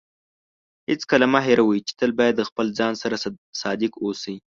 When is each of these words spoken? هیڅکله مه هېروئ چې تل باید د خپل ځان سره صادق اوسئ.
هیڅکله 0.89 1.25
مه 1.33 1.39
هېروئ 1.47 1.79
چې 1.87 1.93
تل 1.99 2.11
باید 2.19 2.35
د 2.37 2.41
خپل 2.49 2.65
ځان 2.79 2.93
سره 3.01 3.15
صادق 3.61 3.91
اوسئ. 4.03 4.35